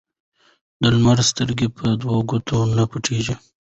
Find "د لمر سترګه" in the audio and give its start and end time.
0.81-1.65